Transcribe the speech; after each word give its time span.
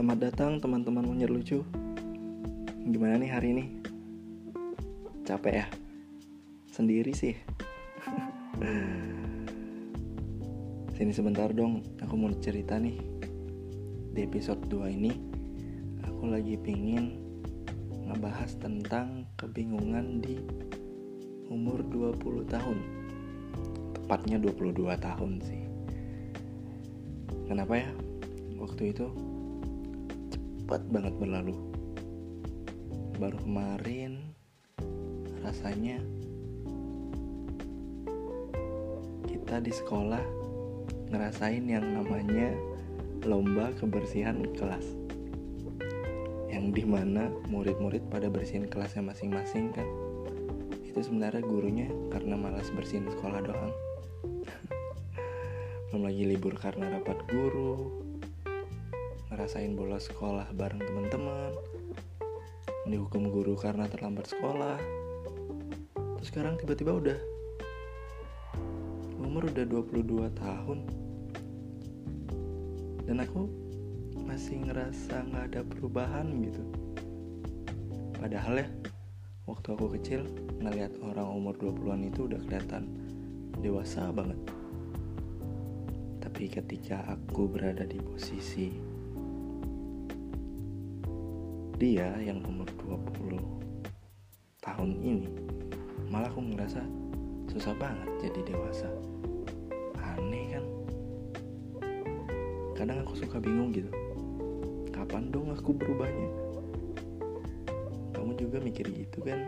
Selamat 0.00 0.32
datang 0.32 0.56
teman-teman 0.56 1.04
monyet 1.04 1.28
lucu 1.28 1.60
Gimana 2.88 3.20
nih 3.20 3.36
hari 3.36 3.52
ini? 3.52 3.64
Capek 5.28 5.60
ya? 5.60 5.66
Sendiri 6.72 7.12
sih 7.12 7.36
Sini 10.96 11.12
sebentar 11.12 11.52
dong, 11.52 11.84
aku 12.00 12.16
mau 12.16 12.32
cerita 12.40 12.80
nih 12.80 12.96
Di 14.16 14.24
episode 14.24 14.64
2 14.72 14.88
ini 14.88 15.12
Aku 16.08 16.32
lagi 16.32 16.56
pingin 16.56 17.20
ngebahas 18.08 18.56
tentang 18.56 19.28
kebingungan 19.36 20.24
di 20.24 20.40
umur 21.52 21.84
20 21.84 22.48
tahun 22.48 22.78
Tepatnya 24.00 24.40
22 24.40 24.80
tahun 24.96 25.44
sih 25.44 25.62
Kenapa 27.52 27.84
ya? 27.84 27.92
Waktu 28.56 28.96
itu 28.96 29.29
cepat 30.70 30.86
banget 30.86 31.14
berlalu. 31.18 31.58
Baru 33.18 33.42
kemarin 33.42 34.22
rasanya 35.42 35.98
kita 39.26 39.58
di 39.58 39.74
sekolah 39.74 40.22
ngerasain 41.10 41.66
yang 41.66 41.82
namanya 41.82 42.54
lomba 43.26 43.74
kebersihan 43.82 44.46
kelas. 44.54 44.86
Yang 46.54 46.66
di 46.78 46.84
mana 46.86 47.34
murid-murid 47.50 48.06
pada 48.06 48.30
bersihin 48.30 48.70
kelasnya 48.70 49.02
masing-masing 49.02 49.74
kan? 49.74 49.90
Itu 50.86 51.02
sebenarnya 51.02 51.42
gurunya 51.42 51.90
karena 52.14 52.38
malas 52.38 52.70
bersihin 52.70 53.10
sekolah 53.10 53.42
doang. 53.42 53.74
Belum 55.90 56.06
lagi 56.06 56.30
libur 56.30 56.54
karena 56.54 56.94
rapat 56.94 57.18
guru 57.26 58.06
ngerasain 59.30 59.78
bolos 59.78 60.10
sekolah 60.10 60.50
bareng 60.58 60.82
teman-teman 60.82 61.54
dihukum 62.90 63.30
guru 63.30 63.54
karena 63.54 63.86
terlambat 63.86 64.26
sekolah. 64.26 64.74
Terus 66.18 66.26
sekarang 66.26 66.58
tiba-tiba 66.58 66.98
udah 66.98 67.18
umur 69.22 69.46
udah 69.46 69.62
22 69.62 70.26
tahun. 70.34 70.78
Dan 73.06 73.22
aku 73.22 73.46
masih 74.26 74.66
ngerasa 74.66 75.22
nggak 75.30 75.44
ada 75.54 75.60
perubahan 75.62 76.26
gitu. 76.42 76.62
Padahal 78.18 78.66
ya 78.66 78.68
waktu 79.46 79.68
aku 79.78 79.94
kecil 79.94 80.26
ngeliat 80.58 80.90
orang 81.06 81.30
umur 81.30 81.54
20-an 81.54 82.10
itu 82.10 82.26
udah 82.26 82.42
kelihatan 82.50 82.90
dewasa 83.62 84.10
banget. 84.10 84.42
Tapi 86.18 86.50
ketika 86.50 87.06
aku 87.06 87.46
berada 87.46 87.86
di 87.86 88.02
posisi 88.02 88.98
dia 91.80 92.12
yang 92.20 92.44
umur 92.44 92.68
20 92.76 93.40
tahun 94.60 95.00
ini 95.00 95.32
malah 96.12 96.28
aku 96.28 96.52
ngerasa 96.52 96.84
susah 97.48 97.72
banget 97.80 98.28
jadi 98.28 98.52
dewasa. 98.52 98.92
Aneh 99.96 100.52
kan? 100.52 100.64
Kadang 102.76 103.00
aku 103.00 103.16
suka 103.16 103.40
bingung 103.40 103.72
gitu. 103.72 103.88
Kapan 104.92 105.32
dong 105.32 105.56
aku 105.56 105.72
berubahnya? 105.72 106.28
Kamu 108.12 108.36
juga 108.36 108.60
mikir 108.60 108.84
gitu 108.92 109.24
kan? 109.24 109.40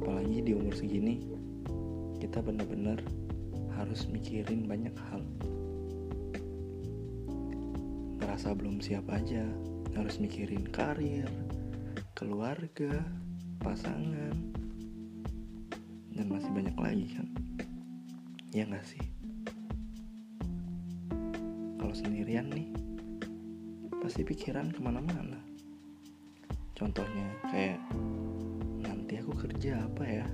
Apalagi 0.00 0.40
di 0.40 0.56
umur 0.56 0.72
segini 0.72 1.20
kita 2.16 2.40
benar-benar 2.40 2.96
harus 3.76 4.08
mikirin 4.08 4.64
banyak 4.64 4.96
hal. 5.12 5.20
Ngerasa 8.24 8.56
belum 8.56 8.80
siap 8.80 9.04
aja 9.12 9.44
harus 9.92 10.16
mikirin 10.16 10.64
karir, 10.72 11.28
keluarga, 12.16 13.04
pasangan, 13.60 14.36
dan 16.12 16.26
masih 16.28 16.50
banyak 16.52 16.76
lagi 16.80 17.06
kan? 17.12 17.28
Ya 18.52 18.64
nggak 18.68 18.84
sih? 18.84 19.04
Kalau 21.76 21.94
sendirian 21.96 22.48
nih, 22.52 22.68
pasti 24.00 24.24
pikiran 24.24 24.72
ke 24.72 24.80
mana-mana. 24.80 25.40
Contohnya 26.72 27.28
kayak 27.52 27.80
nanti 28.80 29.20
aku 29.20 29.32
kerja 29.36 29.76
apa 29.86 30.04
ya? 30.08 30.26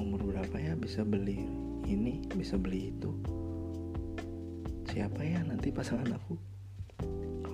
Umur 0.00 0.32
berapa 0.32 0.56
ya 0.56 0.72
bisa 0.76 1.04
beli 1.04 1.44
ini, 1.84 2.24
bisa 2.32 2.56
beli 2.56 2.88
itu? 2.88 3.12
Siapa 4.88 5.20
ya 5.20 5.44
nanti 5.44 5.68
pasangan 5.68 6.16
aku? 6.16 6.55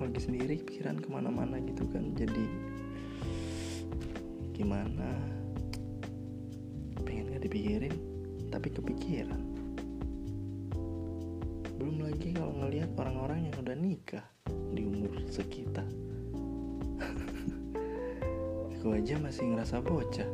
Lagi 0.03 0.19
sendiri 0.19 0.59
pikiran 0.59 0.99
ke 0.99 1.07
mana-mana 1.07 1.57
gitu 1.63 1.87
kan. 1.89 2.11
Jadi 2.13 2.45
gimana? 4.51 5.07
Pengen 7.07 7.31
gak 7.31 7.43
dipikirin 7.47 7.95
tapi 8.51 8.67
kepikiran. 8.69 9.41
Belum 11.79 12.03
lagi 12.03 12.35
kalau 12.35 12.53
ngelihat 12.59 12.91
orang-orang 12.99 13.47
yang 13.47 13.55
udah 13.63 13.75
nikah 13.79 14.25
di 14.75 14.83
umur 14.83 15.23
sekitar. 15.31 15.87
Aku 18.77 18.93
aja 18.93 19.15
masih 19.23 19.55
ngerasa 19.55 19.79
bocah. 19.79 20.27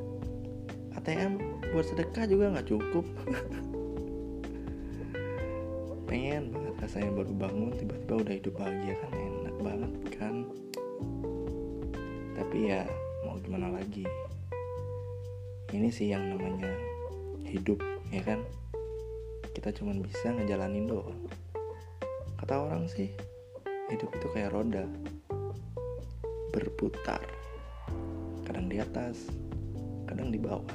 ATM 0.98 1.38
buat 1.70 1.86
sedekah 1.86 2.26
juga 2.26 2.58
nggak 2.58 2.68
cukup 2.68 3.06
pengen 6.10 6.50
banget 6.50 6.74
rasanya 6.82 7.22
baru 7.22 7.34
bangun 7.38 7.70
tiba-tiba 7.78 8.14
udah 8.18 8.34
hidup 8.34 8.54
bahagia 8.58 8.98
kan 8.98 9.14
enak 9.14 9.56
banget 9.62 9.94
kan. 10.18 10.36
Tapi 12.34 12.58
ya 12.66 12.82
mau 13.22 13.38
gimana 13.38 13.78
lagi? 13.78 14.10
Ini 15.70 15.86
sih 15.94 16.10
yang 16.10 16.34
namanya 16.34 16.74
hidup 17.46 17.78
ya 18.10 18.26
kan? 18.26 18.42
Kita 19.54 19.70
cuma 19.70 19.94
bisa 20.02 20.34
ngejalanin 20.34 20.90
doang. 20.90 21.30
Kata 22.42 22.58
orang 22.58 22.90
sih 22.90 23.14
hidup 23.94 24.10
itu 24.10 24.28
kayak 24.34 24.50
roda 24.50 24.90
berputar. 26.50 27.22
Kadang 28.50 28.66
di 28.66 28.82
atas 28.82 29.30
kadang 30.10 30.34
di 30.34 30.42
bawah. 30.42 30.74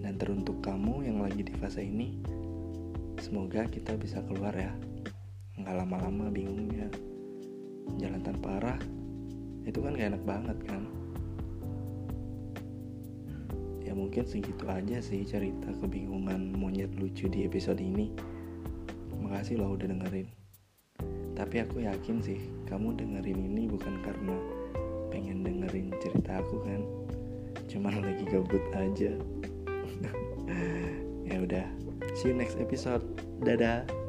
Dan 0.00 0.16
teruntuk 0.16 0.64
kamu 0.64 1.04
yang 1.04 1.20
lagi 1.20 1.44
di 1.44 1.52
fase 1.60 1.84
ini 1.84 2.35
semoga 3.26 3.66
kita 3.66 3.98
bisa 3.98 4.22
keluar 4.22 4.54
ya. 4.54 4.70
Nggak 5.58 5.82
lama-lama 5.82 6.30
bingungnya. 6.30 6.86
Jalan 7.98 8.22
tanpa 8.22 8.62
arah. 8.62 8.78
Itu 9.66 9.82
kan 9.82 9.98
gak 9.98 10.14
enak 10.14 10.22
banget 10.22 10.58
kan? 10.62 10.86
Ya 13.82 13.98
mungkin 13.98 14.22
segitu 14.30 14.70
aja 14.70 15.02
sih 15.02 15.26
cerita 15.26 15.74
kebingungan 15.82 16.54
monyet 16.54 16.94
lucu 16.94 17.26
di 17.26 17.42
episode 17.42 17.82
ini. 17.82 18.14
Makasih 19.18 19.58
loh 19.58 19.74
udah 19.74 19.90
dengerin. 19.90 20.30
Tapi 21.34 21.66
aku 21.66 21.82
yakin 21.82 22.22
sih 22.22 22.38
kamu 22.70 22.94
dengerin 22.94 23.42
ini 23.42 23.66
bukan 23.66 24.06
karena 24.06 24.38
pengen 25.10 25.42
dengerin 25.42 25.90
cerita 25.98 26.38
aku 26.38 26.62
kan? 26.62 26.80
Cuman 27.66 27.98
lagi 28.06 28.22
gabut 28.30 28.62
aja 28.70 29.18
See 32.16 32.32
you 32.32 32.34
next 32.34 32.56
episode. 32.56 33.04
Dadah. 33.44 34.05